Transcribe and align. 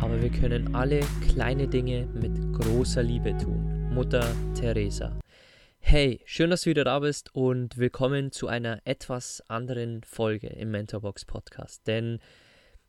aber 0.00 0.22
wir 0.22 0.30
können 0.30 0.74
alle 0.74 1.00
kleine 1.28 1.66
Dinge 1.66 2.06
mit 2.14 2.32
großer 2.52 3.02
Liebe 3.02 3.36
tun. 3.36 3.92
Mutter 3.92 4.34
Teresa. 4.54 5.18
Hey, 5.80 6.20
schön, 6.24 6.50
dass 6.50 6.62
du 6.62 6.70
wieder 6.70 6.84
da 6.84 7.00
bist 7.00 7.34
und 7.34 7.78
willkommen 7.78 8.30
zu 8.30 8.46
einer 8.46 8.80
etwas 8.84 9.42
anderen 9.48 10.02
Folge 10.04 10.48
im 10.48 10.70
Mentorbox 10.70 11.24
Podcast. 11.24 11.86
Denn 11.86 12.20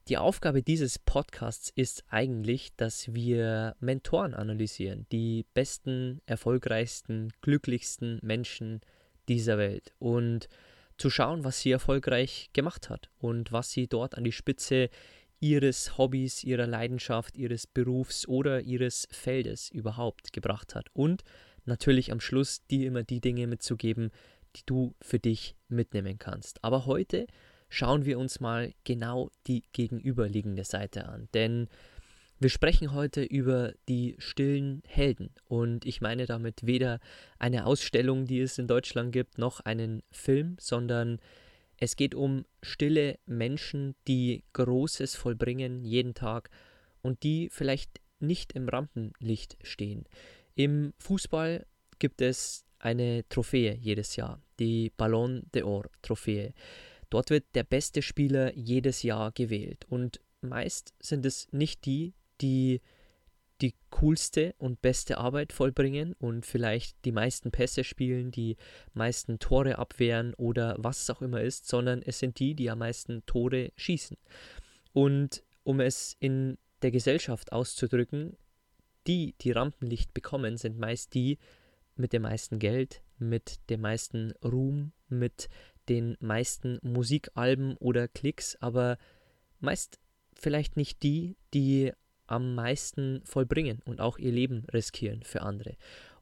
die 0.07 0.17
Aufgabe 0.17 0.61
dieses 0.61 0.99
Podcasts 0.99 1.71
ist 1.75 2.03
eigentlich, 2.09 2.75
dass 2.75 3.13
wir 3.13 3.75
Mentoren 3.79 4.33
analysieren, 4.33 5.05
die 5.11 5.45
besten, 5.53 6.21
erfolgreichsten, 6.25 7.31
glücklichsten 7.41 8.19
Menschen 8.21 8.81
dieser 9.27 9.57
Welt 9.57 9.94
und 9.99 10.47
zu 10.97 11.09
schauen, 11.09 11.44
was 11.44 11.61
sie 11.61 11.71
erfolgreich 11.71 12.49
gemacht 12.53 12.89
hat 12.89 13.09
und 13.19 13.51
was 13.51 13.71
sie 13.71 13.88
dort 13.88 14.16
an 14.16 14.25
die 14.25 14.31
Spitze 14.31 14.89
ihres 15.39 15.97
Hobbys, 15.97 16.43
ihrer 16.43 16.67
Leidenschaft, 16.67 17.37
ihres 17.37 17.67
Berufs 17.67 18.27
oder 18.27 18.61
ihres 18.61 19.07
Feldes 19.11 19.69
überhaupt 19.69 20.33
gebracht 20.33 20.75
hat. 20.75 20.87
Und 20.93 21.23
natürlich 21.65 22.11
am 22.11 22.19
Schluss 22.19 22.65
dir 22.67 22.87
immer 22.87 23.03
die 23.03 23.21
Dinge 23.21 23.47
mitzugeben, 23.47 24.11
die 24.55 24.63
du 24.65 24.95
für 25.01 25.19
dich 25.19 25.55
mitnehmen 25.67 26.17
kannst. 26.19 26.63
Aber 26.63 26.85
heute 26.85 27.27
schauen 27.69 28.05
wir 28.05 28.19
uns 28.19 28.39
mal 28.39 28.73
genau 28.83 29.29
die 29.47 29.63
gegenüberliegende 29.73 30.63
Seite 30.63 31.07
an. 31.07 31.29
Denn 31.33 31.69
wir 32.39 32.49
sprechen 32.49 32.93
heute 32.93 33.21
über 33.23 33.73
die 33.87 34.15
stillen 34.17 34.81
Helden. 34.87 35.31
Und 35.45 35.85
ich 35.85 36.01
meine 36.01 36.25
damit 36.25 36.65
weder 36.65 36.99
eine 37.37 37.65
Ausstellung, 37.65 38.25
die 38.25 38.39
es 38.39 38.57
in 38.57 38.67
Deutschland 38.67 39.11
gibt, 39.11 39.37
noch 39.37 39.59
einen 39.59 40.03
Film, 40.09 40.55
sondern 40.59 41.19
es 41.80 41.95
geht 41.95 42.13
um 42.13 42.45
stille 42.61 43.19
Menschen, 43.25 43.95
die 44.08 44.44
Großes 44.53 45.16
vollbringen 45.16 45.83
jeden 45.85 46.13
Tag 46.13 46.49
und 47.02 47.23
die 47.23 47.49
vielleicht 47.49 48.02
nicht 48.19 48.53
im 48.53 48.67
Rampenlicht 48.67 49.58
stehen. 49.63 50.05
Im 50.55 50.94
Fußball 51.00 51.66
gibt 52.00 52.22
es 52.22 52.66
eine 52.80 53.27
Trophäe 53.30 53.75
jedes 53.75 54.16
Jahr, 54.16 54.41
die 54.59 54.91
Ballon 54.95 55.44
d'Or 55.53 55.85
Trophäe. 56.02 56.53
Dort 57.09 57.30
wird 57.30 57.45
der 57.55 57.63
beste 57.63 58.02
Spieler 58.02 58.55
jedes 58.55 59.03
Jahr 59.03 59.31
gewählt 59.31 59.85
und 59.89 60.19
meist 60.41 60.94
sind 61.00 61.25
es 61.25 61.47
nicht 61.52 61.85
die, 61.85 62.13
die 62.41 62.81
die 63.61 63.75
coolste 63.89 64.55
und 64.57 64.81
beste 64.81 65.17
Arbeit 65.17 65.52
vollbringen 65.52 66.13
und 66.13 66.45
vielleicht 66.45 67.03
die 67.05 67.11
meisten 67.11 67.52
Pässe 67.52 67.83
spielen, 67.83 68.31
die 68.31 68.55
meisten 68.93 69.39
Tore 69.39 69.77
abwehren 69.77 70.34
oder 70.35 70.75
was 70.78 71.01
es 71.01 71.09
auch 71.09 71.22
immer 71.22 71.41
ist, 71.41 71.67
sondern 71.67 72.01
es 72.01 72.19
sind 72.19 72.39
die, 72.39 72.56
die 72.56 72.69
am 72.69 72.79
meisten 72.79 73.25
Tore 73.25 73.72
schießen. 73.75 74.17
Und 74.94 75.44
um 75.63 75.79
es 75.79 76.16
in 76.19 76.57
der 76.81 76.91
Gesellschaft 76.91 77.51
auszudrücken, 77.51 78.38
die, 79.07 79.35
die 79.41 79.51
Rampenlicht 79.51 80.13
bekommen, 80.13 80.57
sind 80.57 80.78
meist 80.79 81.13
die 81.13 81.38
mit 81.95 82.13
dem 82.13 82.22
meisten 82.22 82.59
Geld, 82.59 83.01
mit 83.17 83.59
dem 83.69 83.81
meisten 83.81 84.31
Ruhm, 84.44 84.94
mit 85.09 85.50
den 85.89 86.16
meisten 86.22 86.79
Musikalben 86.81 87.75
oder 87.78 88.07
Klicks, 88.07 88.55
aber 88.61 88.97
meist 89.59 90.00
vielleicht 90.34 90.78
nicht 90.78 91.03
die, 91.03 91.35
die 91.53 91.91
am 92.29 92.56
meisten 92.56 93.22
vollbringen 93.25 93.81
und 93.85 94.01
auch 94.01 94.17
ihr 94.17 94.31
Leben 94.31 94.66
riskieren 94.73 95.23
für 95.23 95.41
andere. 95.41 95.75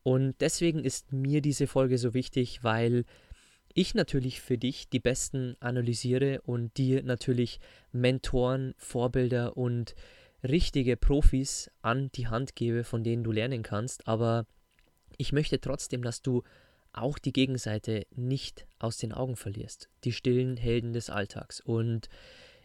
Und 0.03 0.35
deswegen 0.39 0.83
ist 0.83 1.11
mir 1.11 1.41
diese 1.41 1.67
Folge 1.67 1.97
so 1.97 2.13
wichtig, 2.13 2.63
weil 2.63 3.03
ich 3.73 3.93
natürlich 3.93 4.41
für 4.41 4.57
dich 4.57 4.89
die 4.89 4.99
Besten 4.99 5.55
analysiere 5.59 6.41
und 6.41 6.77
dir 6.77 7.03
natürlich 7.03 7.59
Mentoren, 7.91 8.73
Vorbilder 8.77 9.57
und 9.57 9.95
richtige 10.43 10.97
Profis 10.97 11.69
an 11.81 12.09
die 12.15 12.27
Hand 12.27 12.55
gebe, 12.55 12.83
von 12.83 13.03
denen 13.03 13.23
du 13.23 13.31
lernen 13.31 13.63
kannst. 13.63 14.07
Aber 14.07 14.45
ich 15.17 15.33
möchte 15.33 15.59
trotzdem, 15.59 16.01
dass 16.01 16.21
du 16.21 16.43
auch 16.93 17.19
die 17.19 17.33
Gegenseite 17.33 18.07
nicht 18.15 18.65
aus 18.79 18.97
den 18.97 19.13
Augen 19.13 19.35
verlierst. 19.35 19.89
Die 20.03 20.11
stillen 20.11 20.57
Helden 20.57 20.93
des 20.93 21.09
Alltags. 21.09 21.61
Und 21.61 22.09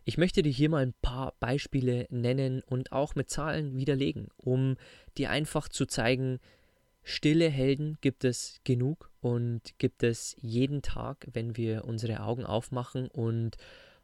ich 0.05 0.19
möchte 0.19 0.43
dir 0.43 0.53
hier 0.53 0.69
mal 0.69 0.83
ein 0.83 0.95
paar 1.03 1.35
Beispiele 1.39 2.07
nennen 2.11 2.63
und 2.63 2.93
auch 2.93 3.15
mit 3.15 3.31
Zahlen 3.31 3.77
widerlegen, 3.77 4.29
um 4.37 4.77
dir 5.17 5.31
einfach 5.31 5.69
zu 5.69 5.87
zeigen, 5.87 6.41
stille 7.03 7.49
Helden 7.49 7.99
gibt 8.01 8.25
es 8.25 8.61
genug 8.65 9.11
und 9.21 9.79
gibt 9.79 10.03
es 10.03 10.37
jeden 10.41 10.83
Tag, 10.83 11.29
wenn 11.33 11.57
wir 11.57 11.85
unsere 11.85 12.21
Augen 12.21 12.45
aufmachen. 12.45 13.09
Und 13.09 13.57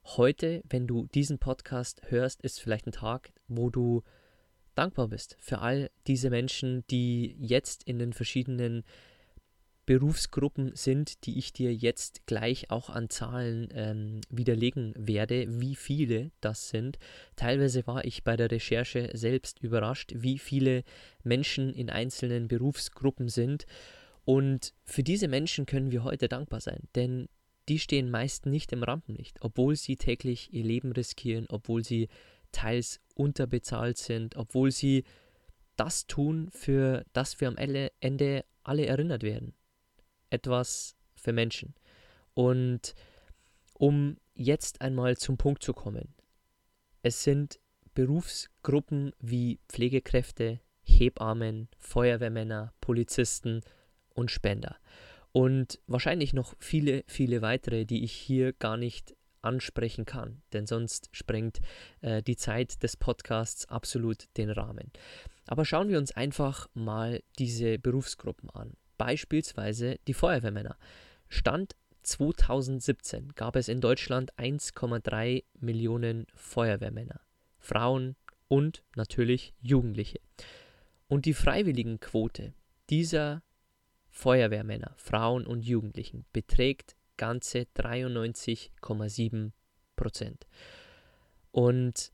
heute, 0.04 0.62
wenn 0.68 0.86
du 0.86 1.06
diesen 1.06 1.38
Podcast 1.38 2.02
hörst, 2.08 2.42
ist 2.42 2.60
vielleicht 2.60 2.86
ein 2.86 2.92
Tag, 2.92 3.32
wo 3.48 3.70
du 3.70 4.02
dankbar 4.74 5.08
bist 5.08 5.36
für 5.40 5.58
all 5.58 5.90
diese 6.06 6.30
Menschen, 6.30 6.84
die 6.88 7.36
jetzt 7.40 7.82
in 7.82 7.98
den 7.98 8.12
verschiedenen 8.12 8.84
Berufsgruppen 9.88 10.72
sind, 10.74 11.24
die 11.24 11.38
ich 11.38 11.54
dir 11.54 11.74
jetzt 11.74 12.26
gleich 12.26 12.70
auch 12.70 12.90
an 12.90 13.08
Zahlen 13.08 13.70
ähm, 13.72 14.20
widerlegen 14.28 14.92
werde, 14.98 15.46
wie 15.62 15.76
viele 15.76 16.30
das 16.42 16.68
sind. 16.68 16.98
Teilweise 17.36 17.86
war 17.86 18.04
ich 18.04 18.22
bei 18.22 18.36
der 18.36 18.50
Recherche 18.50 19.08
selbst 19.14 19.62
überrascht, 19.62 20.12
wie 20.14 20.38
viele 20.38 20.84
Menschen 21.24 21.72
in 21.72 21.88
einzelnen 21.88 22.48
Berufsgruppen 22.48 23.30
sind. 23.30 23.64
Und 24.26 24.74
für 24.84 25.02
diese 25.02 25.26
Menschen 25.26 25.64
können 25.64 25.90
wir 25.90 26.04
heute 26.04 26.28
dankbar 26.28 26.60
sein, 26.60 26.82
denn 26.94 27.30
die 27.70 27.78
stehen 27.78 28.10
meist 28.10 28.44
nicht 28.44 28.74
im 28.74 28.82
Rampenlicht, 28.82 29.38
obwohl 29.40 29.74
sie 29.74 29.96
täglich 29.96 30.52
ihr 30.52 30.64
Leben 30.64 30.92
riskieren, 30.92 31.46
obwohl 31.48 31.82
sie 31.82 32.08
teils 32.52 33.00
unterbezahlt 33.14 33.96
sind, 33.96 34.36
obwohl 34.36 34.70
sie 34.70 35.04
das 35.76 36.06
tun, 36.06 36.50
für 36.52 37.06
das 37.14 37.40
wir 37.40 37.48
am 37.48 37.56
Ende 37.56 38.44
alle 38.64 38.84
erinnert 38.84 39.22
werden 39.22 39.54
etwas 40.30 40.96
für 41.14 41.32
Menschen. 41.32 41.74
Und 42.34 42.94
um 43.74 44.16
jetzt 44.34 44.80
einmal 44.80 45.16
zum 45.16 45.36
Punkt 45.36 45.62
zu 45.62 45.72
kommen, 45.72 46.14
es 47.02 47.22
sind 47.22 47.58
Berufsgruppen 47.94 49.12
wie 49.18 49.58
Pflegekräfte, 49.68 50.60
Hebammen, 50.82 51.68
Feuerwehrmänner, 51.78 52.72
Polizisten 52.80 53.62
und 54.14 54.30
Spender. 54.30 54.76
Und 55.32 55.80
wahrscheinlich 55.86 56.32
noch 56.32 56.54
viele, 56.58 57.04
viele 57.06 57.42
weitere, 57.42 57.84
die 57.84 58.04
ich 58.04 58.12
hier 58.12 58.52
gar 58.52 58.76
nicht 58.76 59.14
ansprechen 59.42 60.04
kann, 60.04 60.42
denn 60.52 60.66
sonst 60.66 61.08
sprengt 61.12 61.60
äh, 62.00 62.22
die 62.22 62.36
Zeit 62.36 62.82
des 62.82 62.96
Podcasts 62.96 63.68
absolut 63.68 64.26
den 64.36 64.50
Rahmen. 64.50 64.90
Aber 65.46 65.64
schauen 65.64 65.88
wir 65.88 65.98
uns 65.98 66.12
einfach 66.12 66.68
mal 66.74 67.22
diese 67.38 67.78
Berufsgruppen 67.78 68.50
an 68.50 68.76
beispielsweise 68.98 69.98
die 70.06 70.14
Feuerwehrmänner. 70.14 70.76
Stand 71.28 71.74
2017 72.02 73.34
gab 73.34 73.56
es 73.56 73.68
in 73.68 73.80
Deutschland 73.80 74.34
1,3 74.34 75.44
Millionen 75.60 76.26
Feuerwehrmänner, 76.34 77.20
Frauen 77.58 78.16
und 78.48 78.82
natürlich 78.96 79.54
Jugendliche. 79.60 80.20
Und 81.06 81.24
die 81.24 81.34
Freiwilligenquote 81.34 82.52
dieser 82.90 83.42
Feuerwehrmänner, 84.10 84.94
Frauen 84.96 85.46
und 85.46 85.64
Jugendlichen 85.64 86.24
beträgt 86.32 86.96
ganze 87.16 87.66
93,7 87.76 89.52
Prozent. 89.96 90.46
Und 91.50 92.12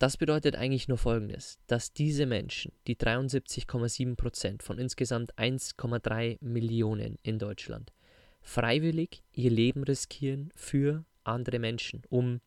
das 0.00 0.16
bedeutet 0.16 0.56
eigentlich 0.56 0.88
nur 0.88 0.96
Folgendes, 0.96 1.58
dass 1.66 1.92
diese 1.92 2.24
Menschen, 2.24 2.72
die 2.86 2.96
73,7 2.96 4.16
Prozent 4.16 4.62
von 4.62 4.78
insgesamt 4.78 5.34
1,3 5.34 6.38
Millionen 6.40 7.18
in 7.22 7.38
Deutschland, 7.38 7.92
freiwillig 8.40 9.22
ihr 9.34 9.50
Leben 9.50 9.84
riskieren 9.84 10.52
für 10.54 11.04
andere 11.22 11.58
Menschen, 11.58 12.02
um 12.08 12.40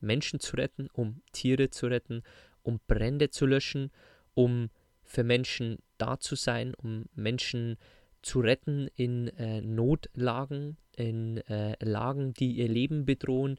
Menschen 0.00 0.40
zu 0.40 0.56
retten, 0.56 0.88
um 0.94 1.20
Tiere 1.32 1.68
zu 1.68 1.88
retten, 1.88 2.22
um 2.62 2.80
Brände 2.86 3.28
zu 3.28 3.44
löschen, 3.44 3.90
um 4.32 4.70
für 5.02 5.24
Menschen 5.24 5.80
da 5.98 6.18
zu 6.18 6.36
sein, 6.36 6.74
um 6.74 7.04
Menschen 7.14 7.76
zu 8.22 8.40
retten 8.40 8.88
in 8.94 9.28
äh, 9.36 9.60
Notlagen, 9.60 10.78
in 10.96 11.36
äh, 11.48 11.76
Lagen, 11.84 12.32
die 12.32 12.52
ihr 12.52 12.68
Leben 12.68 13.04
bedrohen. 13.04 13.58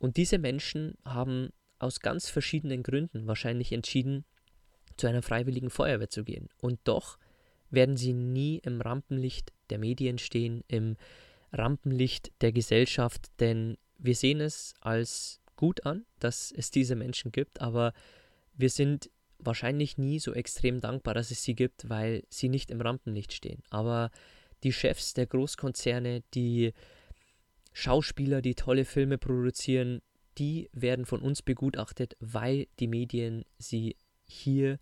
Und 0.00 0.16
diese 0.16 0.38
Menschen 0.38 0.98
haben 1.04 1.50
aus 1.78 2.00
ganz 2.00 2.28
verschiedenen 2.28 2.82
Gründen 2.82 3.26
wahrscheinlich 3.26 3.72
entschieden, 3.72 4.24
zu 4.96 5.06
einer 5.06 5.22
freiwilligen 5.22 5.70
Feuerwehr 5.70 6.08
zu 6.08 6.24
gehen. 6.24 6.48
Und 6.58 6.80
doch 6.84 7.18
werden 7.70 7.96
sie 7.96 8.12
nie 8.12 8.58
im 8.58 8.80
Rampenlicht 8.80 9.52
der 9.70 9.78
Medien 9.78 10.18
stehen, 10.18 10.64
im 10.68 10.96
Rampenlicht 11.52 12.32
der 12.40 12.52
Gesellschaft, 12.52 13.30
denn 13.40 13.76
wir 13.98 14.14
sehen 14.14 14.40
es 14.40 14.74
als 14.80 15.40
gut 15.56 15.86
an, 15.86 16.04
dass 16.18 16.52
es 16.52 16.70
diese 16.70 16.96
Menschen 16.96 17.32
gibt, 17.32 17.60
aber 17.60 17.92
wir 18.54 18.70
sind 18.70 19.10
wahrscheinlich 19.38 19.98
nie 19.98 20.18
so 20.18 20.32
extrem 20.32 20.80
dankbar, 20.80 21.14
dass 21.14 21.30
es 21.30 21.42
sie 21.42 21.54
gibt, 21.54 21.88
weil 21.88 22.24
sie 22.28 22.48
nicht 22.48 22.70
im 22.70 22.80
Rampenlicht 22.80 23.32
stehen. 23.32 23.62
Aber 23.70 24.10
die 24.62 24.72
Chefs 24.72 25.14
der 25.14 25.26
Großkonzerne, 25.26 26.22
die 26.34 26.72
Schauspieler, 27.72 28.40
die 28.40 28.54
tolle 28.54 28.84
Filme 28.84 29.18
produzieren, 29.18 30.00
die 30.38 30.68
werden 30.72 31.06
von 31.06 31.20
uns 31.20 31.42
begutachtet, 31.42 32.16
weil 32.20 32.66
die 32.78 32.88
Medien 32.88 33.44
sie 33.58 33.96
hier 34.24 34.78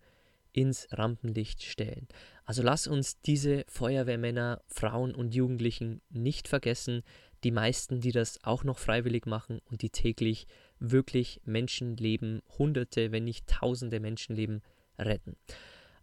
ins 0.51 0.87
Rampenlicht 0.91 1.63
stellen. 1.63 2.07
Also 2.45 2.63
lass 2.63 2.87
uns 2.87 3.19
diese 3.21 3.65
Feuerwehrmänner, 3.67 4.61
Frauen 4.67 5.13
und 5.13 5.35
Jugendlichen 5.35 6.01
nicht 6.09 6.47
vergessen, 6.47 7.03
die 7.43 7.51
meisten, 7.51 7.99
die 7.99 8.11
das 8.11 8.39
auch 8.43 8.63
noch 8.63 8.79
freiwillig 8.79 9.25
machen 9.25 9.59
und 9.65 9.81
die 9.81 9.89
täglich 9.89 10.47
wirklich 10.79 11.41
Menschenleben, 11.43 12.41
Hunderte, 12.57 13.11
wenn 13.11 13.25
nicht 13.25 13.47
Tausende 13.47 13.99
Menschenleben 13.99 14.61
retten. 14.97 15.35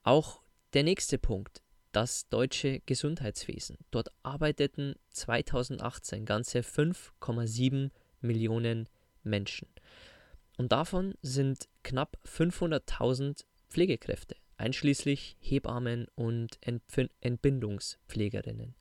Auch 0.02 0.42
der 0.74 0.82
nächste 0.82 1.18
Punkt, 1.18 1.62
das 1.92 2.28
deutsche 2.28 2.80
Gesundheitswesen. 2.86 3.78
Dort 3.90 4.10
arbeiteten 4.22 4.94
2018 5.10 6.24
ganze 6.24 6.60
5,7 6.60 7.90
Millionen 8.20 8.78
Menschen. 8.78 9.01
Und 10.56 10.72
davon 10.72 11.14
sind 11.22 11.68
knapp 11.82 12.18
500.000 12.26 13.44
Pflegekräfte, 13.70 14.36
einschließlich 14.56 15.36
Hebammen 15.40 16.06
und 16.14 16.58
Entbindungspflegerinnen. 17.20 18.74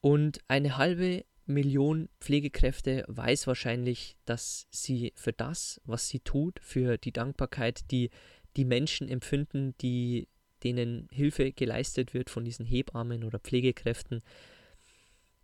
Und 0.00 0.40
eine 0.48 0.76
halbe 0.76 1.24
Million 1.46 2.08
Pflegekräfte 2.20 3.04
weiß 3.06 3.46
wahrscheinlich, 3.46 4.16
dass 4.24 4.66
sie 4.70 5.12
für 5.14 5.32
das, 5.32 5.80
was 5.84 6.08
sie 6.08 6.20
tut, 6.20 6.58
für 6.60 6.98
die 6.98 7.12
Dankbarkeit, 7.12 7.90
die 7.90 8.10
die 8.56 8.64
Menschen 8.64 9.08
empfinden, 9.08 9.74
die 9.80 10.28
denen 10.62 11.08
Hilfe 11.10 11.52
geleistet 11.52 12.14
wird 12.14 12.30
von 12.30 12.44
diesen 12.44 12.64
Hebammen 12.64 13.24
oder 13.24 13.38
Pflegekräften, 13.38 14.22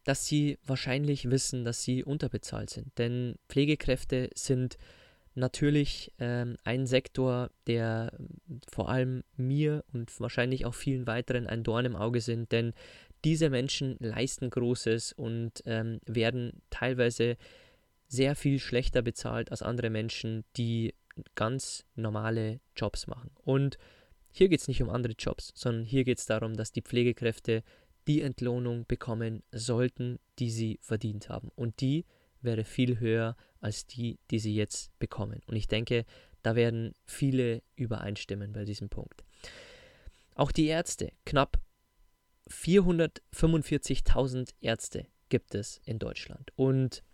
dass 0.05 0.27
sie 0.27 0.59
wahrscheinlich 0.65 1.31
wissen, 1.31 1.65
dass 1.65 1.83
sie 1.83 2.05
unterbezahlt 2.05 2.71
sind. 2.71 2.97
Denn 2.99 3.37
Pflegekräfte 3.49 4.31
sind 4.35 4.79
natürlich 5.35 6.13
ähm, 6.19 6.57
ein 6.65 6.87
Sektor, 6.87 7.51
der 7.67 8.13
vor 8.71 8.89
allem 8.89 9.23
mir 9.37 9.85
und 9.93 10.19
wahrscheinlich 10.21 10.67
auch 10.67 10.75
vielen 10.75 11.07
weiteren 11.07 11.47
ein 11.47 11.63
Dorn 11.63 11.85
im 11.85 11.97
Auge 11.97 12.21
sind, 12.21 12.51
denn 12.53 12.73
diese 13.25 13.51
Menschen 13.51 13.97
leisten 14.01 14.51
Großes 14.51 15.13
und 15.13 15.63
ähm, 15.67 16.01
werden 16.07 16.63
teilweise 16.71 17.37
sehr 18.09 18.35
viel 18.35 18.59
schlechter 18.59 19.03
bezahlt 19.03 19.51
als 19.51 19.63
andere 19.63 19.91
Menschen, 19.91 20.45
die 20.57 20.95
ganz 21.35 21.85
normale 21.95 22.61
Jobs 22.75 23.07
machen. 23.07 23.31
Und 23.45 23.79
hier 24.31 24.49
geht 24.49 24.61
es 24.61 24.69
nicht 24.69 24.83
um 24.83 24.91
andere 24.91 25.15
Jobs, 25.19 25.53
sondern 25.55 25.85
hier 25.85 26.05
geht 26.05 26.19
es 26.19 26.27
darum, 26.27 26.57
dass 26.57 26.73
die 26.73 26.83
Pflegekräfte 26.83 27.63
die 28.11 28.21
Entlohnung 28.23 28.87
bekommen 28.89 29.45
sollten, 29.53 30.19
die 30.41 30.51
sie 30.51 30.81
verdient 30.83 31.29
haben. 31.29 31.53
Und 31.55 31.81
die 31.81 32.05
wäre 32.41 32.65
viel 32.65 32.99
höher 32.99 33.37
als 33.61 33.87
die, 33.87 34.19
die 34.33 34.41
sie 34.41 34.53
jetzt 34.53 34.91
bekommen. 34.99 35.41
Und 35.47 35.55
ich 35.55 35.69
denke, 35.69 36.05
da 36.43 36.57
werden 36.57 36.93
viele 37.05 37.63
übereinstimmen 37.77 38.53
bei 38.53 38.65
diesem 38.65 38.89
Punkt. 38.89 39.23
Auch 40.35 40.51
die 40.51 40.67
Ärzte, 40.67 41.13
knapp 41.25 41.61
445.000 42.49 44.55
Ärzte 44.61 45.07
gibt 45.29 45.55
es 45.55 45.81
in 45.85 46.01
Deutschland. 46.01 46.51
Und 46.57 47.05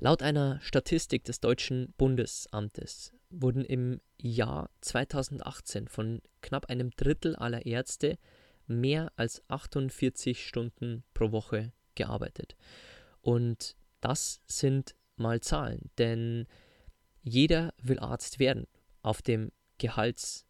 laut 0.00 0.22
einer 0.22 0.62
Statistik 0.62 1.24
des 1.24 1.40
Deutschen 1.40 1.92
Bundesamtes 1.98 3.12
wurden 3.28 3.66
im 3.66 4.00
Jahr 4.18 4.70
2018 4.80 5.88
von 5.88 6.22
knapp 6.40 6.70
einem 6.70 6.90
Drittel 6.92 7.36
aller 7.36 7.66
Ärzte 7.66 8.16
mehr 8.66 9.12
als 9.16 9.42
48 9.48 10.46
Stunden 10.46 11.04
pro 11.14 11.32
Woche 11.32 11.72
gearbeitet. 11.94 12.56
Und 13.20 13.76
das 14.00 14.40
sind 14.46 14.94
mal 15.16 15.40
Zahlen, 15.40 15.90
denn 15.98 16.46
jeder 17.22 17.72
will 17.82 17.98
Arzt 17.98 18.38
werden 18.38 18.66
auf 19.02 19.22
dem 19.22 19.50
Gehalts 19.78 20.46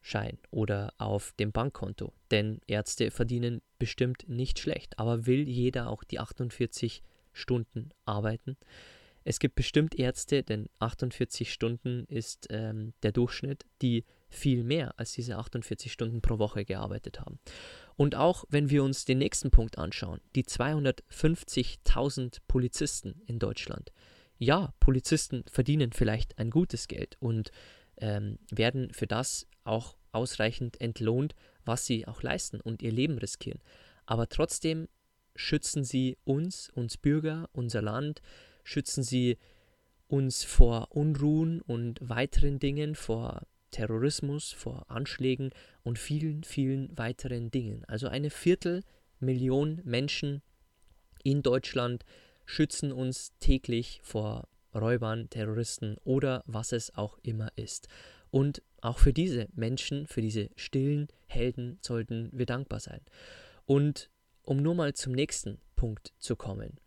Schein 0.00 0.38
oder 0.50 0.92
auf 0.98 1.32
dem 1.40 1.50
Bankkonto. 1.50 2.12
Denn 2.30 2.60
Ärzte 2.66 3.10
verdienen 3.10 3.62
bestimmt 3.78 4.28
nicht 4.28 4.58
schlecht. 4.58 4.98
Aber 4.98 5.24
will 5.24 5.48
jeder 5.48 5.88
auch 5.88 6.04
die 6.04 6.20
48 6.20 7.02
Stunden 7.32 7.88
arbeiten? 8.04 8.58
Es 9.24 9.38
gibt 9.38 9.54
bestimmt 9.54 9.98
Ärzte, 9.98 10.42
denn 10.42 10.68
48 10.78 11.50
Stunden 11.50 12.04
ist 12.04 12.48
ähm, 12.50 12.92
der 13.02 13.12
Durchschnitt, 13.12 13.64
die 13.80 14.04
viel 14.34 14.64
mehr 14.64 14.98
als 14.98 15.12
diese 15.12 15.36
48 15.36 15.92
Stunden 15.92 16.20
pro 16.20 16.38
Woche 16.38 16.64
gearbeitet 16.64 17.20
haben. 17.20 17.38
Und 17.96 18.14
auch 18.14 18.44
wenn 18.48 18.70
wir 18.70 18.82
uns 18.82 19.04
den 19.04 19.18
nächsten 19.18 19.50
Punkt 19.50 19.78
anschauen, 19.78 20.20
die 20.34 20.44
250.000 20.44 22.38
Polizisten 22.48 23.22
in 23.26 23.38
Deutschland. 23.38 23.92
Ja, 24.38 24.74
Polizisten 24.80 25.44
verdienen 25.50 25.92
vielleicht 25.92 26.38
ein 26.38 26.50
gutes 26.50 26.88
Geld 26.88 27.16
und 27.20 27.52
ähm, 27.98 28.38
werden 28.50 28.92
für 28.92 29.06
das 29.06 29.46
auch 29.62 29.96
ausreichend 30.12 30.80
entlohnt, 30.80 31.34
was 31.64 31.86
sie 31.86 32.06
auch 32.06 32.22
leisten 32.22 32.60
und 32.60 32.82
ihr 32.82 32.92
Leben 32.92 33.18
riskieren. 33.18 33.60
Aber 34.06 34.28
trotzdem 34.28 34.88
schützen 35.36 35.84
sie 35.84 36.16
uns, 36.24 36.70
uns 36.74 36.96
Bürger, 36.96 37.48
unser 37.52 37.82
Land, 37.82 38.22
schützen 38.64 39.02
sie 39.02 39.38
uns 40.06 40.44
vor 40.44 40.88
Unruhen 40.90 41.60
und 41.62 41.98
weiteren 42.02 42.58
Dingen, 42.58 42.94
vor 42.94 43.42
Terrorismus, 43.74 44.52
vor 44.52 44.88
Anschlägen 44.88 45.50
und 45.82 45.98
vielen, 45.98 46.44
vielen 46.44 46.96
weiteren 46.96 47.50
Dingen. 47.50 47.84
Also 47.86 48.06
eine 48.06 48.30
Viertelmillion 48.30 49.80
Menschen 49.82 50.42
in 51.24 51.42
Deutschland 51.42 52.04
schützen 52.46 52.92
uns 52.92 53.32
täglich 53.40 54.00
vor 54.04 54.46
Räubern, 54.72 55.28
Terroristen 55.28 55.96
oder 56.04 56.44
was 56.46 56.70
es 56.70 56.94
auch 56.94 57.18
immer 57.22 57.48
ist. 57.56 57.88
Und 58.30 58.62
auch 58.80 58.98
für 58.98 59.12
diese 59.12 59.48
Menschen, 59.54 60.06
für 60.06 60.20
diese 60.20 60.50
stillen 60.54 61.08
Helden 61.26 61.78
sollten 61.80 62.30
wir 62.32 62.46
dankbar 62.46 62.78
sein. 62.78 63.00
Und 63.64 64.08
um 64.42 64.58
nur 64.58 64.76
mal 64.76 64.94
zum 64.94 65.12
nächsten 65.12 65.58
Punkt 65.74 66.12
zu 66.20 66.36
kommen, 66.36 66.78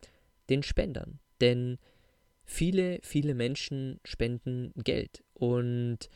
den 0.50 0.64
Spendern. 0.64 1.20
Denn 1.42 1.80
viele, 2.46 3.00
viele 3.04 3.36
Menschen 3.36 4.00
spenden 4.06 4.72
Geld. 4.78 5.24
Und 5.34 6.10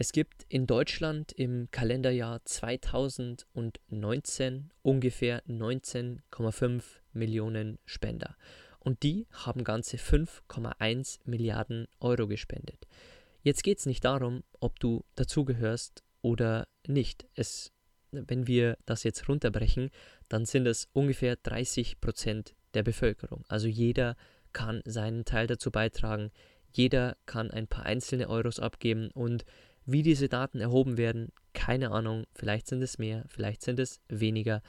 es 0.00 0.12
gibt 0.12 0.46
in 0.48 0.68
Deutschland 0.68 1.32
im 1.32 1.72
Kalenderjahr 1.72 2.44
2019 2.44 4.70
ungefähr 4.82 5.44
19,5 5.46 6.84
Millionen 7.12 7.80
Spender. 7.84 8.36
Und 8.78 9.02
die 9.02 9.26
haben 9.32 9.64
ganze 9.64 9.96
5,1 9.96 11.18
Milliarden 11.24 11.88
Euro 11.98 12.28
gespendet. 12.28 12.86
Jetzt 13.42 13.64
geht 13.64 13.80
es 13.80 13.86
nicht 13.86 14.04
darum, 14.04 14.44
ob 14.60 14.78
du 14.78 15.04
dazugehörst 15.16 16.04
oder 16.22 16.68
nicht. 16.86 17.26
Es, 17.34 17.72
wenn 18.12 18.46
wir 18.46 18.78
das 18.86 19.02
jetzt 19.02 19.28
runterbrechen, 19.28 19.90
dann 20.28 20.46
sind 20.46 20.68
es 20.68 20.88
ungefähr 20.92 21.34
30 21.34 22.00
Prozent 22.00 22.54
der 22.74 22.84
Bevölkerung. 22.84 23.44
Also 23.48 23.66
jeder 23.66 24.14
kann 24.52 24.80
seinen 24.84 25.24
Teil 25.24 25.48
dazu 25.48 25.72
beitragen, 25.72 26.30
jeder 26.70 27.16
kann 27.26 27.50
ein 27.50 27.66
paar 27.66 27.84
einzelne 27.84 28.28
Euros 28.28 28.60
abgeben 28.60 29.10
und 29.10 29.44
wie 29.88 30.02
diese 30.02 30.28
Daten 30.28 30.60
erhoben 30.60 30.98
werden, 30.98 31.32
keine 31.54 31.92
Ahnung, 31.92 32.26
vielleicht 32.34 32.66
sind 32.66 32.82
es 32.82 32.98
mehr, 32.98 33.24
vielleicht 33.28 33.62
sind 33.62 33.80
es 33.80 34.00
weniger. 34.08 34.62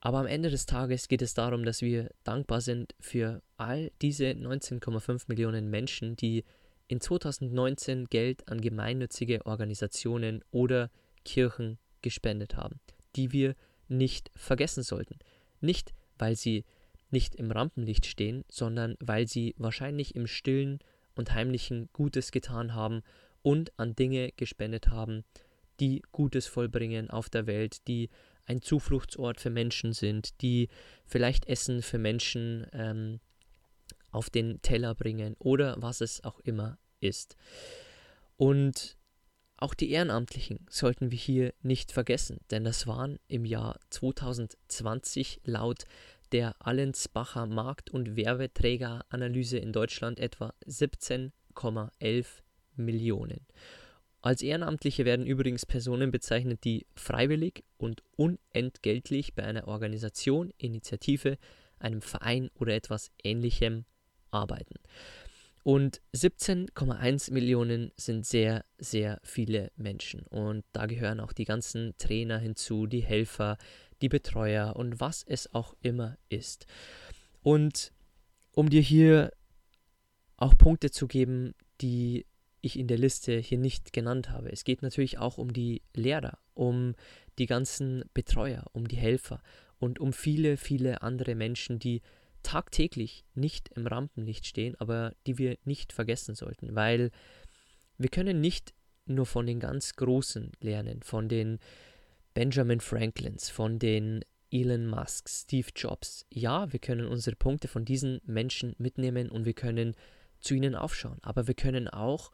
Aber 0.00 0.18
am 0.18 0.26
Ende 0.26 0.50
des 0.50 0.66
Tages 0.66 1.08
geht 1.08 1.22
es 1.22 1.32
darum, 1.32 1.64
dass 1.64 1.80
wir 1.80 2.10
dankbar 2.24 2.60
sind 2.60 2.94
für 3.00 3.42
all 3.56 3.90
diese 4.02 4.26
19,5 4.26 5.24
Millionen 5.28 5.70
Menschen, 5.70 6.14
die 6.14 6.44
in 6.88 7.00
2019 7.00 8.04
Geld 8.04 8.46
an 8.48 8.60
gemeinnützige 8.60 9.46
Organisationen 9.46 10.44
oder 10.50 10.90
Kirchen 11.24 11.78
gespendet 12.02 12.54
haben, 12.54 12.80
die 13.16 13.32
wir 13.32 13.56
nicht 13.88 14.30
vergessen 14.36 14.82
sollten. 14.82 15.18
Nicht, 15.62 15.94
weil 16.18 16.36
sie 16.36 16.66
nicht 17.10 17.34
im 17.34 17.50
Rampenlicht 17.50 18.04
stehen, 18.04 18.44
sondern 18.50 18.94
weil 19.00 19.26
sie 19.26 19.54
wahrscheinlich 19.56 20.14
im 20.14 20.26
stillen 20.26 20.80
und 21.14 21.32
heimlichen 21.32 21.88
Gutes 21.94 22.30
getan 22.30 22.74
haben 22.74 23.02
und 23.48 23.72
an 23.78 23.96
Dinge 23.96 24.30
gespendet 24.36 24.88
haben, 24.88 25.24
die 25.80 26.02
Gutes 26.12 26.46
vollbringen 26.46 27.08
auf 27.08 27.30
der 27.30 27.46
Welt, 27.46 27.88
die 27.88 28.10
ein 28.44 28.60
Zufluchtsort 28.60 29.40
für 29.40 29.48
Menschen 29.48 29.94
sind, 29.94 30.42
die 30.42 30.68
vielleicht 31.06 31.46
Essen 31.46 31.80
für 31.80 31.96
Menschen 31.96 32.66
ähm, 32.74 33.20
auf 34.10 34.28
den 34.28 34.60
Teller 34.60 34.94
bringen 34.94 35.34
oder 35.38 35.76
was 35.78 36.02
es 36.02 36.22
auch 36.24 36.40
immer 36.40 36.76
ist. 37.00 37.36
Und 38.36 38.98
auch 39.56 39.72
die 39.72 39.92
Ehrenamtlichen 39.92 40.66
sollten 40.68 41.10
wir 41.10 41.18
hier 41.18 41.54
nicht 41.62 41.90
vergessen, 41.90 42.40
denn 42.50 42.64
das 42.64 42.86
waren 42.86 43.18
im 43.28 43.46
Jahr 43.46 43.80
2020 43.88 45.40
laut 45.44 45.84
der 46.32 46.54
Allensbacher 46.58 47.46
Markt- 47.46 47.88
und 47.88 48.14
Werbeträgeranalyse 48.14 49.56
in 49.56 49.72
Deutschland 49.72 50.20
etwa 50.20 50.52
17,11 50.66 52.42
Millionen. 52.78 53.46
Als 54.20 54.42
Ehrenamtliche 54.42 55.04
werden 55.04 55.26
übrigens 55.26 55.64
Personen 55.64 56.10
bezeichnet, 56.10 56.64
die 56.64 56.86
freiwillig 56.94 57.64
und 57.76 58.02
unentgeltlich 58.16 59.34
bei 59.34 59.44
einer 59.44 59.68
Organisation, 59.68 60.52
Initiative, 60.58 61.38
einem 61.78 62.02
Verein 62.02 62.50
oder 62.54 62.74
etwas 62.74 63.12
Ähnlichem 63.22 63.84
arbeiten. 64.30 64.74
Und 65.62 66.00
17,1 66.16 67.32
Millionen 67.32 67.92
sind 67.96 68.26
sehr, 68.26 68.64
sehr 68.78 69.20
viele 69.22 69.70
Menschen. 69.76 70.22
Und 70.22 70.64
da 70.72 70.86
gehören 70.86 71.20
auch 71.20 71.32
die 71.32 71.44
ganzen 71.44 71.94
Trainer 71.98 72.38
hinzu, 72.38 72.86
die 72.86 73.02
Helfer, 73.02 73.58
die 74.00 74.08
Betreuer 74.08 74.76
und 74.76 75.00
was 75.00 75.22
es 75.22 75.52
auch 75.54 75.74
immer 75.82 76.16
ist. 76.28 76.66
Und 77.42 77.92
um 78.52 78.70
dir 78.70 78.80
hier 78.80 79.30
auch 80.36 80.56
Punkte 80.56 80.90
zu 80.90 81.06
geben, 81.06 81.54
die 81.80 82.24
ich 82.60 82.78
in 82.78 82.88
der 82.88 82.98
Liste 82.98 83.38
hier 83.38 83.58
nicht 83.58 83.92
genannt 83.92 84.30
habe. 84.30 84.50
Es 84.50 84.64
geht 84.64 84.82
natürlich 84.82 85.18
auch 85.18 85.38
um 85.38 85.52
die 85.52 85.82
Lehrer, 85.94 86.38
um 86.54 86.94
die 87.38 87.46
ganzen 87.46 88.04
Betreuer, 88.14 88.64
um 88.72 88.88
die 88.88 88.96
Helfer 88.96 89.40
und 89.78 89.98
um 90.00 90.12
viele, 90.12 90.56
viele 90.56 91.02
andere 91.02 91.34
Menschen, 91.34 91.78
die 91.78 92.02
tagtäglich 92.42 93.24
nicht 93.34 93.68
im 93.70 93.86
Rampenlicht 93.86 94.46
stehen, 94.46 94.74
aber 94.78 95.14
die 95.26 95.38
wir 95.38 95.58
nicht 95.64 95.92
vergessen 95.92 96.34
sollten, 96.34 96.74
weil 96.74 97.10
wir 97.96 98.08
können 98.08 98.40
nicht 98.40 98.74
nur 99.06 99.26
von 99.26 99.46
den 99.46 99.60
ganz 99.60 99.94
Großen 99.96 100.52
lernen, 100.60 101.02
von 101.02 101.28
den 101.28 101.58
Benjamin 102.34 102.80
Franklins, 102.80 103.50
von 103.50 103.78
den 103.78 104.24
Elon 104.50 104.86
Musk, 104.86 105.28
Steve 105.28 105.68
Jobs. 105.74 106.24
Ja, 106.30 106.72
wir 106.72 106.78
können 106.78 107.06
unsere 107.06 107.36
Punkte 107.36 107.68
von 107.68 107.84
diesen 107.84 108.20
Menschen 108.24 108.74
mitnehmen 108.78 109.30
und 109.30 109.44
wir 109.44 109.54
können 109.54 109.94
zu 110.40 110.54
ihnen 110.54 110.74
aufschauen, 110.74 111.18
aber 111.22 111.48
wir 111.48 111.54
können 111.54 111.88
auch 111.88 112.30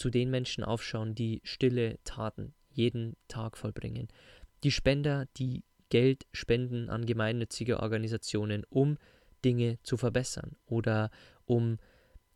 zu 0.00 0.08
den 0.08 0.30
Menschen 0.30 0.64
aufschauen, 0.64 1.14
die 1.14 1.42
stille 1.44 1.98
Taten 2.04 2.54
jeden 2.70 3.16
Tag 3.28 3.58
vollbringen. 3.58 4.08
Die 4.64 4.70
Spender, 4.70 5.26
die 5.36 5.62
Geld 5.90 6.24
spenden 6.32 6.88
an 6.88 7.04
gemeinnützige 7.04 7.80
Organisationen, 7.80 8.64
um 8.70 8.96
Dinge 9.44 9.78
zu 9.82 9.98
verbessern 9.98 10.56
oder 10.64 11.10
um 11.44 11.76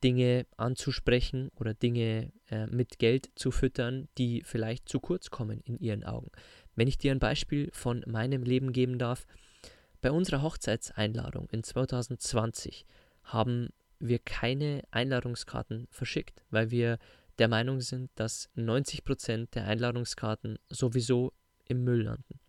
Dinge 0.02 0.46
anzusprechen 0.58 1.50
oder 1.56 1.72
Dinge 1.72 2.32
äh, 2.50 2.66
mit 2.66 2.98
Geld 2.98 3.30
zu 3.34 3.50
füttern, 3.50 4.08
die 4.18 4.42
vielleicht 4.44 4.86
zu 4.86 5.00
kurz 5.00 5.30
kommen 5.30 5.62
in 5.62 5.78
ihren 5.78 6.04
Augen. 6.04 6.30
Wenn 6.74 6.88
ich 6.88 6.98
dir 6.98 7.12
ein 7.12 7.18
Beispiel 7.18 7.70
von 7.72 8.04
meinem 8.06 8.42
Leben 8.42 8.72
geben 8.72 8.98
darf, 8.98 9.26
bei 10.02 10.10
unserer 10.10 10.42
Hochzeitseinladung 10.42 11.48
in 11.50 11.62
2020 11.62 12.84
haben 13.22 13.70
wir 14.00 14.18
keine 14.18 14.82
Einladungskarten 14.90 15.86
verschickt, 15.90 16.42
weil 16.50 16.70
wir 16.70 16.98
der 17.38 17.48
Meinung 17.48 17.80
sind, 17.80 18.10
dass 18.14 18.48
90% 18.56 19.50
der 19.52 19.66
Einladungskarten 19.66 20.58
sowieso 20.68 21.32
im 21.66 21.84
Müll 21.84 22.02
landen. 22.02 22.40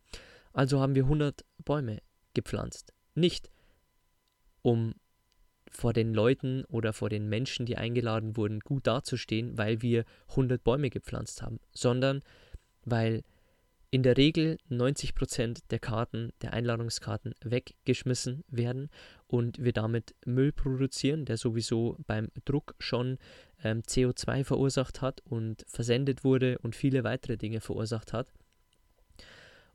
Also 0.53 0.79
haben 0.79 0.95
wir 0.95 1.03
100 1.03 1.43
Bäume 1.63 2.01
gepflanzt. 2.33 2.93
Nicht 3.13 3.49
um 4.61 4.95
vor 5.69 5.93
den 5.93 6.13
Leuten 6.13 6.63
oder 6.65 6.93
vor 6.93 7.09
den 7.09 7.27
Menschen, 7.27 7.65
die 7.65 7.77
eingeladen 7.77 8.37
wurden, 8.37 8.61
gut 8.61 8.87
dazustehen, 8.87 9.57
weil 9.57 9.81
wir 9.81 10.05
100 10.29 10.63
Bäume 10.63 10.89
gepflanzt 10.89 11.41
haben, 11.41 11.59
sondern 11.71 12.21
weil 12.83 13.23
in 13.95 14.03
der 14.03 14.17
Regel 14.17 14.57
90% 14.69 15.69
der 15.69 15.79
Karten, 15.79 16.33
der 16.41 16.51
Einladungskarten 16.51 17.33
weggeschmissen 17.45 18.43
werden 18.49 18.89
und 19.25 19.63
wir 19.63 19.71
damit 19.71 20.13
Müll 20.25 20.51
produzieren, 20.51 21.23
der 21.23 21.37
sowieso 21.37 21.95
beim 22.05 22.27
Druck 22.43 22.75
schon 22.77 23.17
ähm, 23.63 23.83
CO2 23.83 24.43
verursacht 24.43 25.01
hat 25.01 25.21
und 25.21 25.63
versendet 25.69 26.25
wurde 26.25 26.57
und 26.57 26.75
viele 26.75 27.05
weitere 27.05 27.37
Dinge 27.37 27.61
verursacht 27.61 28.11
hat. 28.11 28.33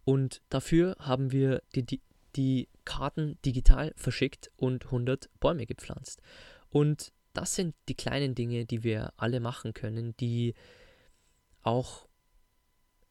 Und 0.04 0.42
dafür 0.50 0.96
haben 0.98 1.32
wir 1.32 1.62
die, 1.74 1.86
die, 1.86 2.02
die 2.36 2.68
Karten 2.84 3.38
digital 3.46 3.94
verschickt 3.96 4.50
und 4.56 4.84
100 4.84 5.30
Bäume 5.40 5.64
gepflanzt. 5.64 6.20
Und 6.68 7.10
das 7.32 7.54
sind 7.54 7.74
die 7.88 7.96
kleinen 7.96 8.34
Dinge, 8.34 8.66
die 8.66 8.84
wir 8.84 9.14
alle 9.16 9.40
machen 9.40 9.72
können, 9.72 10.14
die 10.18 10.52
auch 11.62 12.09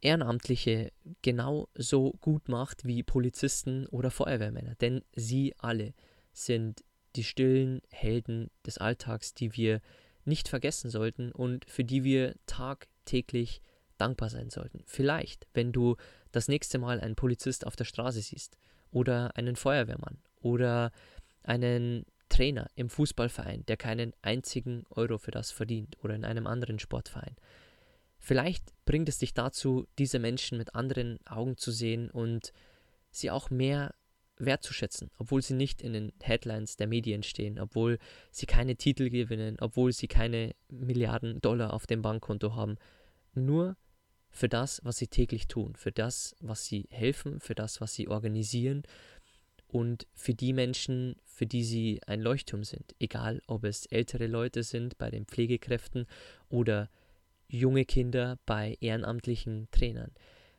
Ehrenamtliche 0.01 0.91
genauso 1.21 2.13
gut 2.21 2.47
macht 2.47 2.85
wie 2.85 3.03
Polizisten 3.03 3.85
oder 3.87 4.11
Feuerwehrmänner. 4.11 4.75
Denn 4.75 5.03
sie 5.15 5.53
alle 5.57 5.93
sind 6.31 6.83
die 7.15 7.23
stillen 7.23 7.81
Helden 7.89 8.49
des 8.65 8.77
Alltags, 8.77 9.33
die 9.33 9.55
wir 9.55 9.81
nicht 10.25 10.47
vergessen 10.47 10.89
sollten 10.89 11.31
und 11.31 11.65
für 11.69 11.83
die 11.83 12.03
wir 12.03 12.35
tagtäglich 12.45 13.61
dankbar 13.97 14.29
sein 14.29 14.49
sollten. 14.49 14.83
Vielleicht, 14.85 15.47
wenn 15.53 15.71
du 15.71 15.97
das 16.31 16.47
nächste 16.47 16.79
Mal 16.79 16.99
einen 16.99 17.15
Polizist 17.15 17.65
auf 17.65 17.75
der 17.75 17.85
Straße 17.85 18.21
siehst 18.21 18.57
oder 18.91 19.35
einen 19.35 19.55
Feuerwehrmann 19.55 20.19
oder 20.39 20.91
einen 21.43 22.05
Trainer 22.29 22.67
im 22.75 22.89
Fußballverein, 22.89 23.65
der 23.65 23.75
keinen 23.75 24.13
einzigen 24.21 24.85
Euro 24.91 25.17
für 25.17 25.31
das 25.31 25.51
verdient 25.51 25.97
oder 26.03 26.15
in 26.15 26.25
einem 26.25 26.47
anderen 26.47 26.79
Sportverein. 26.79 27.35
Vielleicht 28.29 28.63
bringt 28.85 29.09
es 29.09 29.17
dich 29.17 29.33
dazu, 29.33 29.87
diese 29.97 30.19
Menschen 30.19 30.59
mit 30.59 30.75
anderen 30.75 31.17
Augen 31.25 31.57
zu 31.57 31.71
sehen 31.71 32.11
und 32.11 32.53
sie 33.09 33.31
auch 33.31 33.49
mehr 33.49 33.95
wertzuschätzen, 34.37 35.09
obwohl 35.17 35.41
sie 35.41 35.55
nicht 35.55 35.81
in 35.81 35.93
den 35.93 36.13
Headlines 36.21 36.75
der 36.75 36.85
Medien 36.85 37.23
stehen, 37.23 37.57
obwohl 37.57 37.97
sie 38.29 38.45
keine 38.45 38.75
Titel 38.75 39.09
gewinnen, 39.09 39.57
obwohl 39.59 39.93
sie 39.93 40.07
keine 40.07 40.53
Milliarden 40.67 41.41
Dollar 41.41 41.73
auf 41.73 41.87
dem 41.87 42.03
Bankkonto 42.03 42.53
haben. 42.53 42.77
Nur 43.33 43.75
für 44.29 44.47
das, 44.47 44.79
was 44.83 44.97
sie 44.97 45.07
täglich 45.07 45.47
tun, 45.47 45.75
für 45.75 45.91
das, 45.91 46.35
was 46.39 46.65
sie 46.65 46.85
helfen, 46.91 47.39
für 47.39 47.55
das, 47.55 47.81
was 47.81 47.95
sie 47.95 48.09
organisieren 48.09 48.83
und 49.67 50.05
für 50.13 50.35
die 50.35 50.53
Menschen, 50.53 51.15
für 51.25 51.47
die 51.47 51.63
sie 51.63 51.99
ein 52.05 52.21
Leuchtturm 52.21 52.63
sind. 52.63 52.93
Egal, 52.99 53.41
ob 53.47 53.63
es 53.63 53.87
ältere 53.87 54.27
Leute 54.27 54.61
sind 54.61 54.99
bei 54.99 55.09
den 55.09 55.25
Pflegekräften 55.25 56.05
oder 56.47 56.91
junge 57.49 57.85
Kinder 57.85 58.37
bei 58.45 58.77
ehrenamtlichen 58.79 59.67
Trainern. 59.71 60.11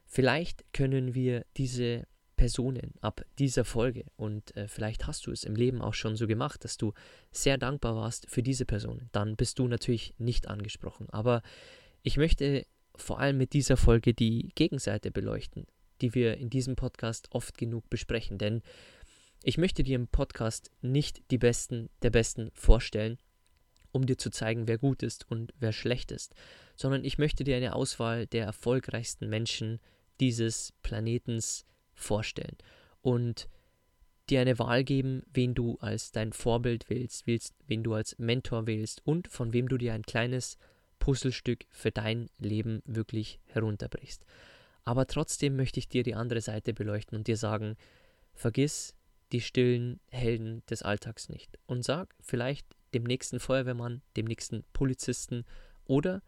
Vielleicht 0.07 0.65
können 0.73 1.15
wir 1.15 1.47
diese 1.57 2.07
Personen 2.37 2.95
ab 3.01 3.25
dieser 3.39 3.65
Folge 3.65 4.07
und 4.17 4.57
äh, 4.57 4.67
vielleicht 4.67 5.07
hast 5.07 5.27
du 5.27 5.31
es 5.31 5.45
im 5.45 5.55
Leben 5.55 5.83
auch 5.83 5.95
schon 5.95 6.17
so 6.17 6.27
gemacht, 6.27 6.65
dass 6.65 6.79
du 6.79 6.95
sehr 7.31 7.59
dankbar 7.59 7.95
warst 7.95 8.29
für 8.31 8.43
diese 8.43 8.65
Personen. 8.65 9.11
Dann 9.13 9.37
bist 9.37 9.59
du 9.59 9.69
natürlich 9.69 10.15
nicht 10.19 10.49
angesprochen. 10.49 11.09
Aber 11.11 11.43
ich 12.03 12.17
möchte 12.17 12.67
vor 12.97 13.21
allem 13.21 13.37
mit 13.37 13.53
dieser 13.53 13.77
Folge 13.77 14.15
die 14.15 14.53
Gegenseite 14.55 15.11
beleuchten, 15.11 15.67
die 16.01 16.15
wir 16.15 16.39
in 16.39 16.51
diesem 16.51 16.77
Podcast 16.77 17.29
oft 17.31 17.59
genug 17.59 17.91
besprechen. 17.91 18.39
Denn 18.39 18.63
ich 19.43 19.59
möchte 19.59 19.83
dir 19.83 19.97
im 19.97 20.09
Podcast 20.09 20.71
nicht 20.81 21.23
die 21.31 21.39
Besten 21.39 21.91
der 22.03 22.11
Besten 22.11 22.51
vorstellen, 22.55 23.19
um 23.93 24.07
dir 24.07 24.19
zu 24.19 24.31
zeigen, 24.31 24.69
wer 24.69 24.79
gut 24.79 25.03
ist 25.03 25.31
und 25.31 25.53
wer 25.59 25.73
schlecht 25.73 26.13
ist, 26.13 26.35
sondern 26.77 27.05
ich 27.05 27.19
möchte 27.19 27.45
dir 27.45 27.57
eine 27.57 27.75
Auswahl 27.75 28.27
der 28.27 28.45
erfolgreichsten 28.45 29.29
Menschen 29.29 29.81
dieses 30.21 30.73
Planetens 30.83 31.65
vorstellen 31.95 32.57
und 33.03 33.49
dir 34.29 34.41
eine 34.41 34.59
Wahl 34.59 34.85
geben, 34.85 35.25
wen 35.33 35.55
du 35.55 35.77
als 35.81 36.13
dein 36.13 36.33
Vorbild 36.33 36.89
wählst, 36.89 37.27
wählst, 37.27 37.55
wen 37.67 37.83
du 37.83 37.95
als 37.95 38.19
Mentor 38.19 38.67
wählst 38.67 39.05
und 39.05 39.29
von 39.29 39.53
wem 39.53 39.69
du 39.69 39.77
dir 39.77 39.93
ein 39.93 40.03
kleines 40.03 40.57
Puzzlestück 40.99 41.65
für 41.71 41.91
dein 41.91 42.29
Leben 42.39 42.83
wirklich 42.85 43.41
herunterbrichst. 43.47 44.25
Aber 44.85 45.07
trotzdem 45.07 45.57
möchte 45.57 45.81
ich 45.81 45.89
dir 45.89 46.03
die 46.03 46.15
andere 46.15 46.41
Seite 46.41 46.73
beleuchten 46.73 47.19
und 47.19 47.27
dir 47.27 47.37
sagen, 47.37 47.77
vergiss 48.35 48.95
die 49.33 49.41
stillen 49.41 50.01
Helden 50.09 50.63
des 50.69 50.83
Alltags 50.83 51.29
nicht 51.29 51.59
und 51.67 51.85
sag 51.85 52.15
vielleicht 52.21 52.67
dem 52.95 53.05
nächsten 53.05 53.41
Feuerwehrmann, 53.41 54.03
dem 54.17 54.27
nächsten 54.27 54.65
Polizisten 54.73 55.45
oder 55.85 56.23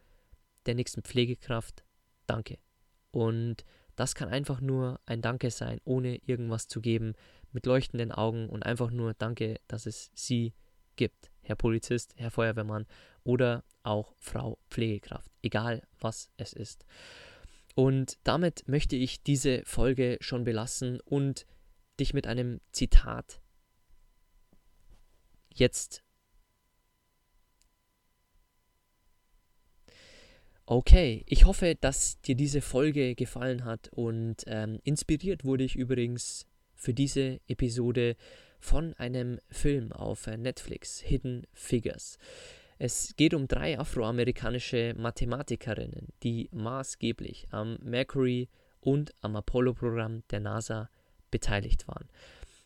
der 0.66 0.74
nächsten 0.74 1.02
Pflegekraft 1.02 1.84
Danke. 2.26 2.58
Und 3.10 3.64
das 3.96 4.14
kann 4.14 4.28
einfach 4.28 4.60
nur 4.60 5.00
ein 5.06 5.20
Danke 5.22 5.50
sein, 5.50 5.80
ohne 5.84 6.16
irgendwas 6.24 6.66
zu 6.68 6.80
geben, 6.80 7.14
mit 7.52 7.66
leuchtenden 7.66 8.12
Augen 8.12 8.48
und 8.48 8.64
einfach 8.64 8.90
nur 8.90 9.14
Danke, 9.14 9.60
dass 9.68 9.86
es 9.86 10.10
sie 10.14 10.54
gibt. 10.96 11.30
Herr 11.42 11.56
Polizist, 11.56 12.14
Herr 12.16 12.30
Feuerwehrmann 12.30 12.86
oder 13.24 13.64
auch 13.82 14.14
Frau 14.18 14.58
Pflegekraft, 14.70 15.30
egal 15.42 15.82
was 16.00 16.30
es 16.36 16.52
ist. 16.52 16.86
Und 17.74 18.18
damit 18.24 18.68
möchte 18.68 18.96
ich 18.96 19.22
diese 19.22 19.62
Folge 19.64 20.18
schon 20.20 20.44
belassen 20.44 21.00
und 21.00 21.46
dich 21.98 22.14
mit 22.14 22.26
einem 22.26 22.60
Zitat 22.70 23.40
jetzt 25.54 26.02
Okay, 30.64 31.24
ich 31.26 31.44
hoffe, 31.44 31.74
dass 31.80 32.20
dir 32.20 32.36
diese 32.36 32.60
Folge 32.60 33.14
gefallen 33.16 33.64
hat 33.64 33.88
und 33.92 34.44
ähm, 34.46 34.78
inspiriert 34.84 35.44
wurde 35.44 35.64
ich 35.64 35.74
übrigens 35.74 36.46
für 36.76 36.94
diese 36.94 37.40
Episode 37.48 38.16
von 38.60 38.94
einem 38.94 39.40
Film 39.50 39.90
auf 39.92 40.28
Netflix, 40.28 41.00
Hidden 41.00 41.46
Figures. 41.52 42.16
Es 42.78 43.14
geht 43.16 43.34
um 43.34 43.48
drei 43.48 43.78
afroamerikanische 43.78 44.94
Mathematikerinnen, 44.96 46.08
die 46.22 46.48
maßgeblich 46.52 47.48
am 47.50 47.78
Mercury 47.82 48.48
und 48.80 49.12
am 49.20 49.36
Apollo-Programm 49.36 50.22
der 50.30 50.40
NASA 50.40 50.90
beteiligt 51.30 51.88
waren. 51.88 52.08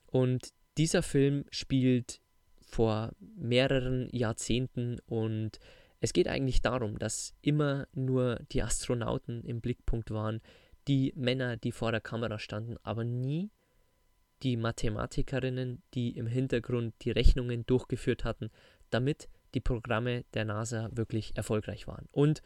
Und 0.07 0.53
dieser 0.77 1.03
Film 1.03 1.45
spielt 1.51 2.21
vor 2.61 3.13
mehreren 3.37 4.09
Jahrzehnten 4.11 4.99
und 5.07 5.59
es 6.01 6.13
geht 6.13 6.29
eigentlich 6.29 6.63
darum, 6.63 6.99
dass 6.99 7.35
immer 7.43 7.89
nur 7.93 8.41
die 8.53 8.63
Astronauten 8.63 9.45
im 9.45 9.61
Blickpunkt 9.61 10.11
waren, 10.11 10.41
die 10.89 11.13
Männer, 11.17 11.57
die 11.57 11.73
vor 11.73 11.91
der 11.91 12.01
Kamera 12.01 12.39
standen, 12.39 12.77
aber 12.83 13.05
nie 13.05 13.51
die 14.43 14.57
Mathematikerinnen, 14.57 15.83
die 15.95 16.17
im 16.17 16.27
Hintergrund 16.27 16.95
die 17.03 17.11
Rechnungen 17.11 17.65
durchgeführt 17.67 18.25
hatten, 18.25 18.51
damit 18.91 19.29
die 19.55 19.61
Programme 19.61 20.25
der 20.35 20.45
NASA 20.45 20.91
wirklich 20.93 21.37
erfolgreich 21.37 21.87
waren. 21.87 22.07
Und 22.13 22.43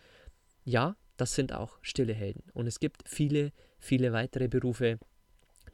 ja, 0.65 0.97
das 1.17 1.35
sind 1.35 1.53
auch 1.53 1.79
stille 1.83 2.15
Helden. 2.15 2.45
Und 2.55 2.67
es 2.67 2.81
gibt 2.81 3.09
viele, 3.09 3.53
viele 3.79 4.13
weitere 4.13 4.49
Berufe, 4.49 4.99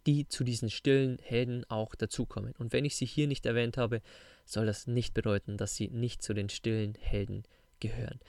die 0.07 0.27
zu 0.29 0.45
diesen 0.45 0.71
stillen 0.71 1.19
Helden 1.23 1.65
auch 1.69 1.95
dazukommen. 1.95 2.55
Und 2.59 2.73
wenn 2.73 2.85
ich 2.85 2.97
sie 2.97 3.07
hier 3.07 3.27
nicht 3.27 3.45
erwähnt 3.45 3.77
habe, 3.77 4.01
soll 4.45 4.67
das 4.67 4.87
nicht 4.87 5.15
bedeuten, 5.15 5.57
dass 5.57 5.77
sie 5.77 5.89
nicht 5.89 6.23
zu 6.23 6.33
den 6.33 6.49
stillen 6.49 6.95
Helden 6.95 7.43
gehören. 7.81 8.21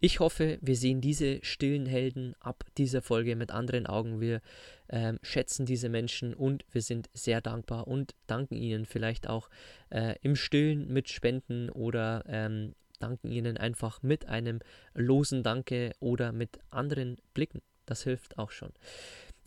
Ich 0.00 0.20
hoffe, 0.20 0.58
wir 0.60 0.76
sehen 0.76 1.00
diese 1.00 1.40
stillen 1.42 1.86
Helden 1.86 2.36
ab 2.38 2.64
dieser 2.76 3.02
Folge 3.02 3.34
mit 3.34 3.50
anderen 3.50 3.86
Augen. 3.86 4.20
Wir 4.20 4.40
ähm, 4.88 5.18
schätzen 5.22 5.66
diese 5.66 5.88
Menschen 5.88 6.34
und 6.34 6.64
wir 6.70 6.82
sind 6.82 7.10
sehr 7.14 7.40
dankbar 7.40 7.88
und 7.88 8.14
danken 8.28 8.54
ihnen 8.54 8.86
vielleicht 8.86 9.28
auch 9.28 9.50
äh, 9.90 10.14
im 10.22 10.36
Stillen 10.36 10.92
mit 10.92 11.08
Spenden 11.08 11.68
oder 11.68 12.22
ähm, 12.28 12.76
danken 13.00 13.32
ihnen 13.32 13.56
einfach 13.56 14.02
mit 14.02 14.26
einem 14.26 14.60
losen 14.94 15.42
Danke 15.42 15.92
oder 15.98 16.30
mit 16.30 16.60
anderen 16.70 17.16
Blicken. 17.34 17.60
Das 17.84 18.04
hilft 18.04 18.38
auch 18.38 18.52
schon. 18.52 18.72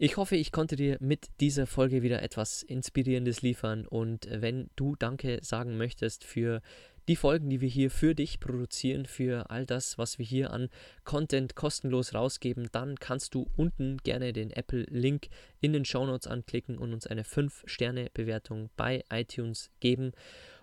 Ich 0.04 0.18
hoffe, 0.18 0.36
ich 0.36 0.52
konnte 0.52 0.76
dir 0.76 0.98
mit 1.00 1.28
dieser 1.42 1.68
Folge 1.68 2.02
wieder 2.02 2.24
etwas 2.24 2.64
Inspirierendes 2.64 3.44
liefern 3.44 3.86
und 3.86 4.28
wenn 4.32 4.72
du 4.76 4.96
Danke 4.96 5.38
sagen 5.44 5.78
möchtest 5.78 6.24
für 6.24 6.64
die 7.08 7.16
Folgen, 7.16 7.52
die 7.52 7.62
wir 7.62 7.70
hier 7.70 7.92
für 7.92 8.16
dich 8.16 8.40
produzieren, 8.40 9.06
für 9.06 9.52
all 9.52 9.68
das, 9.68 10.00
was 10.00 10.18
wir 10.18 10.26
hier 10.26 10.50
an 10.50 10.70
Content 11.04 11.56
kostenlos 11.56 12.16
rausgeben, 12.16 12.70
dann 12.72 12.96
kannst 12.96 13.36
du 13.36 13.48
unten 13.56 13.98
gerne 13.98 14.34
den 14.34 14.50
Apple-Link 14.50 15.28
in 15.60 15.72
den 15.72 15.86
Show 15.86 16.04
Notes 16.04 16.26
anklicken 16.26 16.80
und 16.80 16.94
uns 16.94 17.06
eine 17.06 17.22
5-Sterne-Bewertung 17.22 18.72
bei 18.76 19.04
iTunes 19.12 19.70
geben. 19.82 20.14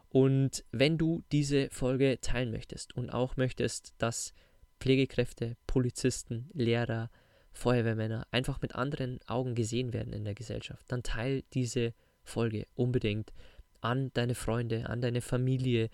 Und 0.09 0.65
wenn 0.73 0.99
du 0.99 1.23
diese 1.31 1.71
Folge 1.71 2.19
teilen 2.21 2.51
möchtest 2.51 2.97
und 2.97 3.11
auch 3.11 3.37
möchtest, 3.37 3.95
dass 3.99 4.33
Pflegekräfte, 4.81 5.57
Polizisten, 5.69 6.51
Lehrer, 6.55 7.09
Feuerwehrmänner 7.59 8.27
einfach 8.31 8.63
mit 8.63 8.77
anderen 8.77 9.19
Augen 9.27 9.57
gesehen 9.57 9.93
werden 9.93 10.13
in 10.13 10.25
der 10.25 10.35
Gesellschaft, 10.35 10.85
dann 10.89 11.03
teile 11.03 11.43
diese 11.55 11.93
Folge 12.23 12.69
unbedingt 12.77 13.33
an 13.81 14.13
deine 14.15 14.37
Freunde, 14.37 14.89
an 14.89 15.01
deine 15.01 15.21
Familie, 15.21 15.91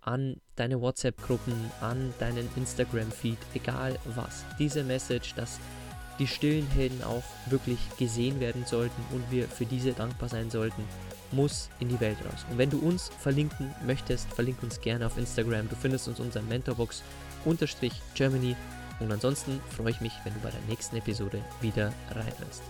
an 0.00 0.40
deine 0.56 0.80
WhatsApp-Gruppen, 0.80 1.52
an 1.82 2.14
deinen 2.18 2.48
Instagram-Feed, 2.56 3.36
egal 3.52 3.98
was. 4.14 4.46
Diese 4.58 4.84
Message, 4.84 5.34
dass 5.34 5.60
die 6.18 6.26
stillen 6.26 6.66
Helden 6.68 7.04
auch 7.04 7.24
wirklich 7.46 7.78
gesehen 7.98 8.40
werden 8.40 8.64
sollten 8.64 9.02
und 9.12 9.30
wir 9.30 9.48
für 9.48 9.66
diese 9.66 9.92
dankbar 9.92 10.30
sein 10.30 10.50
sollten, 10.50 10.82
muss 11.30 11.68
in 11.78 11.88
die 11.88 12.00
Welt 12.00 12.16
raus. 12.24 12.46
Und 12.50 12.56
wenn 12.56 12.70
du 12.70 12.78
uns 12.78 13.10
verlinken 13.20 13.74
möchtest, 13.86 14.32
verlink 14.32 14.62
uns 14.62 14.80
gerne 14.80 15.04
auf 15.06 15.18
Instagram. 15.18 15.68
Du 15.68 15.76
findest 15.76 16.08
uns 16.08 16.20
unter 16.20 16.40
Mentorbox-Germany. 16.42 18.56
Und 19.02 19.12
ansonsten 19.12 19.60
freue 19.76 19.90
ich 19.90 20.00
mich, 20.00 20.12
wenn 20.24 20.34
du 20.34 20.40
bei 20.40 20.50
der 20.50 20.60
nächsten 20.68 20.96
Episode 20.96 21.42
wieder 21.60 21.92
reinhörst. 22.10 22.62